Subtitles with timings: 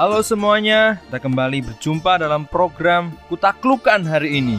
[0.00, 4.56] Halo semuanya, kita kembali berjumpa dalam program Kutaklukan hari ini.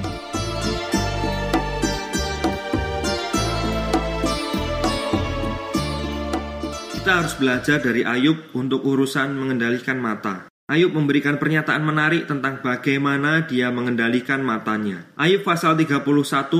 [6.93, 10.45] Kita harus belajar dari Ayub untuk urusan mengendalikan mata.
[10.69, 15.09] Ayub memberikan pernyataan menarik tentang bagaimana dia mengendalikan matanya.
[15.17, 16.05] Ayub pasal 31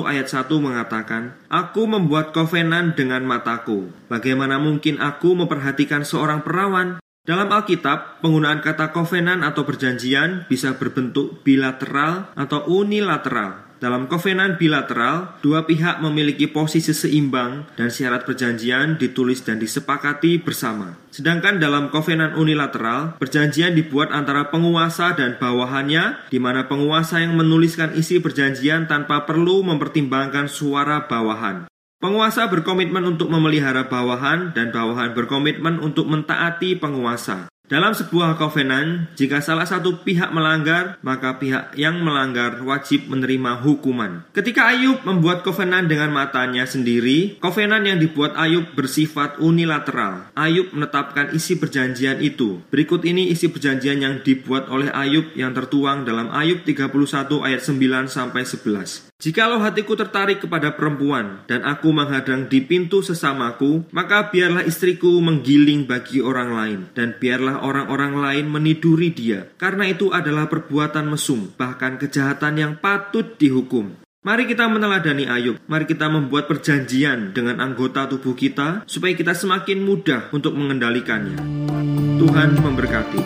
[0.10, 3.94] ayat 1 mengatakan, Aku membuat kovenan dengan mataku.
[4.10, 6.98] Bagaimana mungkin aku memperhatikan seorang perawan?
[7.22, 13.78] Dalam Alkitab, penggunaan kata kovenan atau perjanjian bisa berbentuk bilateral atau unilateral.
[13.78, 20.98] Dalam kovenan bilateral, dua pihak memiliki posisi seimbang dan syarat perjanjian ditulis dan disepakati bersama.
[21.14, 27.94] Sedangkan dalam kovenan unilateral, perjanjian dibuat antara penguasa dan bawahannya, di mana penguasa yang menuliskan
[27.94, 31.71] isi perjanjian tanpa perlu mempertimbangkan suara bawahan.
[32.02, 37.46] Penguasa berkomitmen untuk memelihara bawahan dan bawahan berkomitmen untuk mentaati penguasa.
[37.72, 44.28] Dalam sebuah kovenan, jika salah satu pihak melanggar, maka pihak yang melanggar wajib menerima hukuman.
[44.36, 50.36] Ketika Ayub membuat kovenan dengan matanya sendiri, kovenan yang dibuat Ayub bersifat unilateral.
[50.36, 52.60] Ayub menetapkan isi perjanjian itu.
[52.68, 56.92] Berikut ini isi perjanjian yang dibuat oleh Ayub yang tertuang dalam Ayub 31
[57.40, 59.12] ayat 9 sampai 11.
[59.22, 65.86] Jikalau hatiku tertarik kepada perempuan dan aku menghadang di pintu sesamaku, maka biarlah istriku menggiling
[65.86, 72.02] bagi orang lain dan biarlah orang-orang lain meniduri dia, karena itu adalah perbuatan mesum, bahkan
[72.02, 74.02] kejahatan yang patut dihukum.
[74.22, 75.58] Mari kita meneladani Ayub.
[75.66, 81.42] Mari kita membuat perjanjian dengan anggota tubuh kita supaya kita semakin mudah untuk mengendalikannya.
[82.22, 83.18] Tuhan memberkati.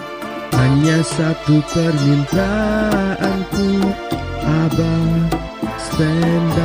[0.56, 3.92] Hanya satu permintaanku,
[4.40, 5.28] Abah
[5.76, 6.65] stand